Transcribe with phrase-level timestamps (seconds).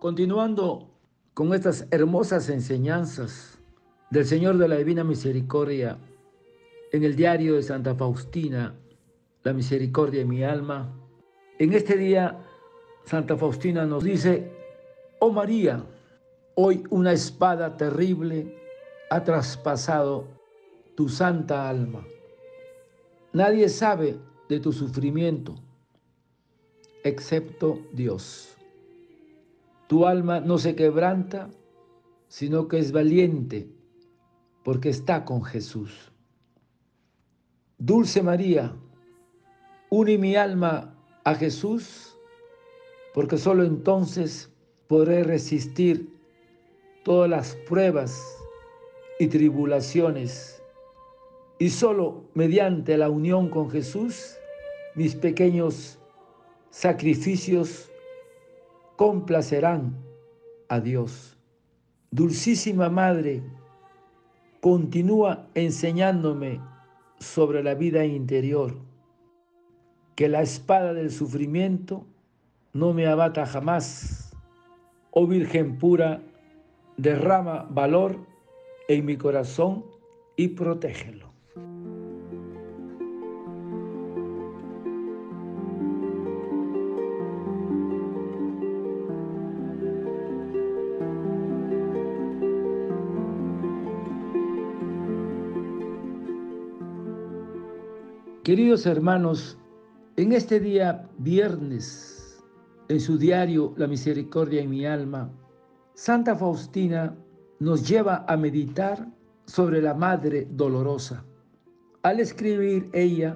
[0.00, 0.88] Continuando
[1.34, 3.58] con estas hermosas enseñanzas
[4.08, 5.98] del Señor de la Divina Misericordia
[6.90, 8.74] en el diario de Santa Faustina,
[9.42, 10.90] La Misericordia de mi alma,
[11.58, 12.38] en este día
[13.04, 14.50] Santa Faustina nos dice,
[15.18, 15.84] oh María,
[16.54, 18.56] hoy una espada terrible
[19.10, 20.28] ha traspasado
[20.94, 22.06] tu santa alma.
[23.34, 24.16] Nadie sabe
[24.48, 25.56] de tu sufrimiento
[27.04, 28.56] excepto Dios.
[29.90, 31.50] Tu alma no se quebranta,
[32.28, 33.68] sino que es valiente,
[34.62, 36.12] porque está con Jesús.
[37.76, 38.72] Dulce María,
[39.90, 42.16] une mi alma a Jesús,
[43.14, 44.52] porque solo entonces
[44.86, 46.08] podré resistir
[47.02, 48.16] todas las pruebas
[49.18, 50.62] y tribulaciones.
[51.58, 54.36] Y solo mediante la unión con Jesús,
[54.94, 55.98] mis pequeños
[56.70, 57.89] sacrificios
[59.00, 59.96] complacerán
[60.68, 61.34] a Dios.
[62.10, 63.42] Dulcísima Madre,
[64.60, 66.60] continúa enseñándome
[67.18, 68.76] sobre la vida interior,
[70.16, 72.04] que la espada del sufrimiento
[72.74, 74.36] no me abata jamás.
[75.12, 76.20] Oh Virgen pura,
[76.98, 78.18] derrama valor
[78.86, 79.82] en mi corazón
[80.36, 81.29] y protégelo.
[98.42, 99.58] Queridos hermanos,
[100.16, 102.42] en este día viernes,
[102.88, 105.30] en su diario La Misericordia en mi alma,
[105.92, 107.14] Santa Faustina
[107.58, 109.06] nos lleva a meditar
[109.44, 111.22] sobre la Madre Dolorosa.
[112.02, 113.34] Al escribir ella,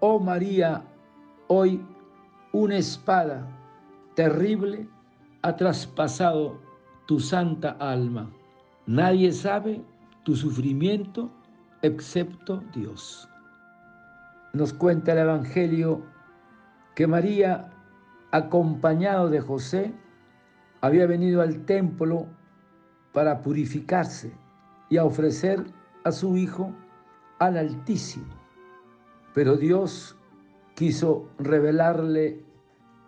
[0.00, 0.82] oh María,
[1.48, 1.84] hoy
[2.54, 3.46] una espada
[4.14, 4.88] terrible
[5.42, 6.58] ha traspasado
[7.06, 8.30] tu santa alma.
[8.86, 9.84] Nadie sabe
[10.24, 11.30] tu sufrimiento
[11.82, 13.28] excepto Dios
[14.52, 16.02] nos cuenta el Evangelio
[16.94, 17.70] que María,
[18.30, 19.94] acompañado de José,
[20.80, 22.26] había venido al templo
[23.12, 24.32] para purificarse
[24.88, 25.64] y ofrecer
[26.04, 26.72] a su hijo
[27.38, 28.34] al Altísimo.
[29.34, 30.16] Pero Dios
[30.74, 32.44] quiso revelarle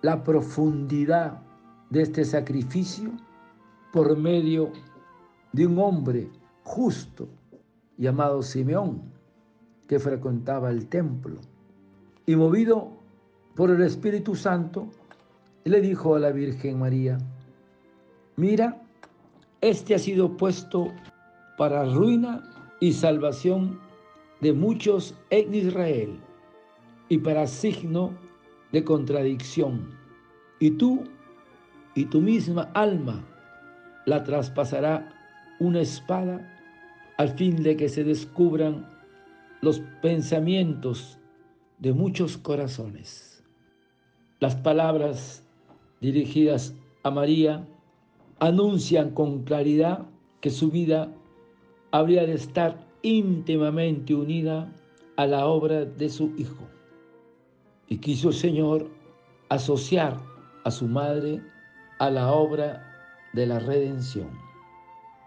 [0.03, 1.43] la profundidad
[1.91, 3.11] de este sacrificio
[3.93, 4.72] por medio
[5.53, 6.31] de un hombre
[6.62, 7.28] justo
[7.97, 9.13] llamado Simeón
[9.88, 11.40] que frecuentaba el templo.
[12.26, 12.92] Y movido
[13.54, 14.88] por el Espíritu Santo,
[15.64, 17.18] le dijo a la Virgen María,
[18.36, 18.82] mira,
[19.60, 20.92] este ha sido puesto
[21.56, 22.42] para ruina
[22.80, 23.78] y salvación
[24.40, 26.18] de muchos en Israel
[27.08, 28.12] y para signo
[28.72, 29.90] de contradicción.
[30.60, 31.04] Y tú
[31.94, 33.24] y tu misma alma
[34.06, 35.14] la traspasará
[35.60, 36.50] una espada
[37.16, 38.94] al fin de que se descubran
[39.64, 41.19] los pensamientos
[41.78, 43.42] de muchos corazones.
[44.38, 45.42] Las palabras
[46.02, 47.66] dirigidas a María
[48.41, 50.06] anuncian con claridad
[50.42, 51.10] que su vida
[51.92, 54.70] habría de estar íntimamente unida
[55.16, 56.69] a la obra de su Hijo.
[57.88, 58.91] Y quiso el Señor
[59.48, 60.20] asociar
[60.64, 61.42] a su madre
[62.00, 64.28] a la obra de la redención,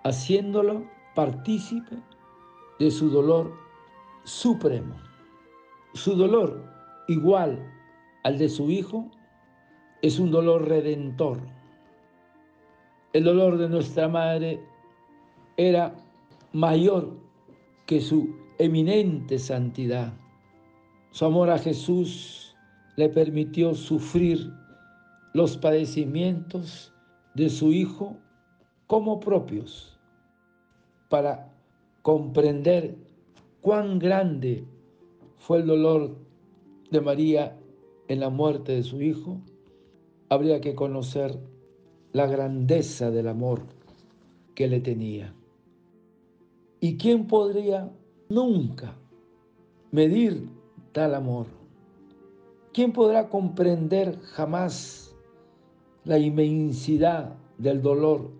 [0.03, 1.97] haciéndolo partícipe
[2.77, 3.66] de su dolor
[4.27, 4.93] supremo.
[5.93, 6.61] Su dolor,
[7.07, 7.65] igual
[8.23, 9.09] al de su Hijo,
[10.01, 11.39] es un dolor redentor.
[13.13, 14.59] El dolor de nuestra Madre
[15.55, 15.95] era
[16.51, 17.17] mayor
[17.85, 20.13] que su eminente santidad.
[21.11, 22.53] Su amor a Jesús
[22.97, 24.51] le permitió sufrir
[25.33, 26.93] los padecimientos
[27.33, 28.17] de su Hijo
[28.87, 29.97] como propios
[31.07, 31.49] para
[32.01, 33.06] comprender
[33.67, 34.63] cuán grande
[35.35, 36.15] fue el dolor
[36.89, 37.59] de María
[38.07, 39.41] en la muerte de su hijo,
[40.29, 41.37] habría que conocer
[42.13, 43.63] la grandeza del amor
[44.55, 45.35] que le tenía.
[46.79, 47.91] ¿Y quién podría
[48.29, 48.95] nunca
[49.91, 50.47] medir
[50.93, 51.47] tal amor?
[52.71, 55.13] ¿Quién podrá comprender jamás
[56.05, 58.31] la inmensidad del dolor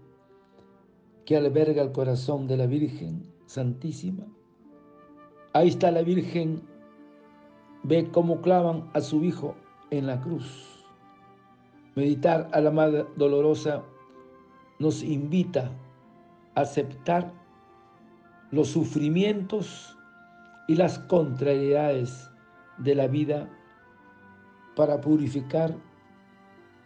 [1.26, 4.26] que alberga el corazón de la Virgen Santísima?
[5.58, 6.62] Ahí está la Virgen,
[7.82, 9.56] ve cómo clavan a su hijo
[9.90, 10.86] en la cruz.
[11.96, 13.82] Meditar a la Madre Dolorosa
[14.78, 15.72] nos invita
[16.54, 17.34] a aceptar
[18.52, 19.98] los sufrimientos
[20.68, 22.30] y las contrariedades
[22.78, 23.50] de la vida
[24.76, 25.76] para purificar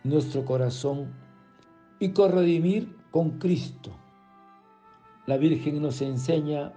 [0.05, 1.11] nuestro corazón
[1.99, 3.91] y corredimir con Cristo.
[5.25, 6.71] La Virgen nos enseña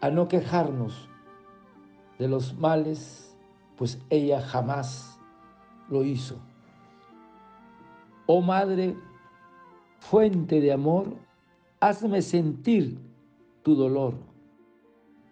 [0.00, 1.08] a no quejarnos
[2.18, 3.36] de los males,
[3.76, 5.18] pues ella jamás
[5.88, 6.36] lo hizo.
[8.26, 8.96] Oh Madre,
[10.00, 11.14] fuente de amor,
[11.80, 12.98] hazme sentir
[13.62, 14.14] tu dolor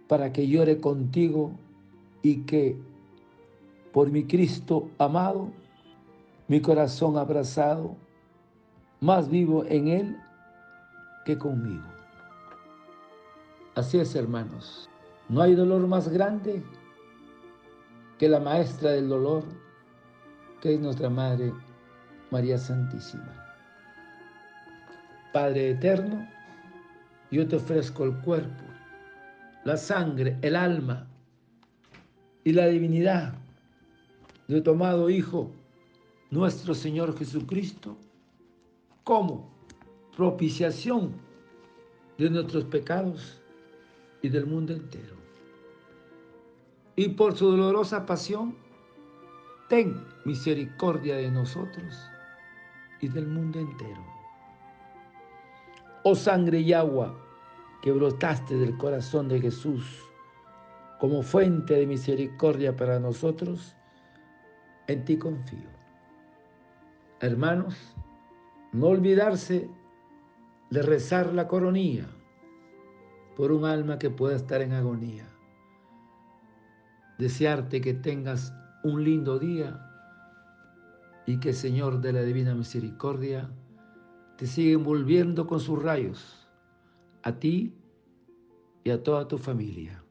[0.08, 1.52] para que llore contigo
[2.22, 2.76] y que
[3.92, 5.48] por mi Cristo amado,
[6.48, 7.96] mi corazón abrazado,
[9.00, 10.16] más vivo en Él
[11.24, 11.95] que conmigo.
[13.76, 14.88] Así es, hermanos.
[15.28, 16.62] No hay dolor más grande
[18.18, 19.44] que la maestra del dolor,
[20.62, 21.52] que es nuestra Madre
[22.30, 23.34] María Santísima.
[25.30, 26.26] Padre eterno,
[27.30, 28.64] yo te ofrezco el cuerpo,
[29.64, 31.06] la sangre, el alma
[32.44, 33.34] y la divinidad
[34.48, 35.50] de tu amado Hijo,
[36.30, 37.94] nuestro Señor Jesucristo,
[39.04, 39.50] como
[40.16, 41.12] propiciación
[42.16, 43.42] de nuestros pecados
[44.22, 45.16] y del mundo entero.
[46.94, 48.56] Y por su dolorosa pasión,
[49.68, 51.94] ten misericordia de nosotros
[53.00, 54.04] y del mundo entero.
[56.04, 57.14] Oh sangre y agua
[57.82, 60.02] que brotaste del corazón de Jesús
[60.98, 63.76] como fuente de misericordia para nosotros,
[64.86, 65.68] en ti confío.
[67.20, 67.94] Hermanos,
[68.72, 69.68] no olvidarse
[70.70, 72.06] de rezar la coronía
[73.36, 75.28] por un alma que pueda estar en agonía.
[77.18, 78.52] Desearte que tengas
[78.82, 79.82] un lindo día
[81.26, 83.50] y que el Señor de la Divina Misericordia
[84.38, 86.48] te siga envolviendo con sus rayos,
[87.22, 87.74] a ti
[88.84, 90.02] y a toda tu familia.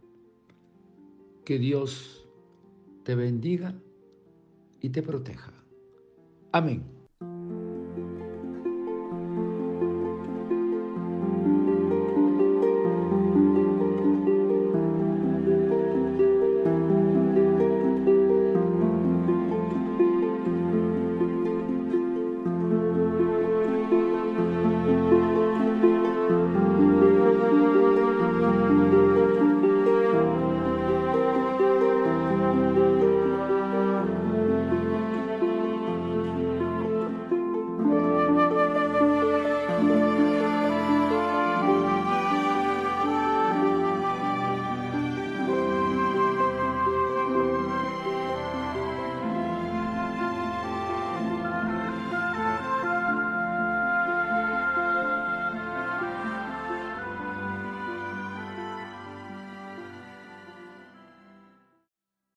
[1.46, 2.28] Que Dios
[3.04, 3.74] te bendiga
[4.82, 5.54] y te proteja.
[6.52, 6.95] Amén.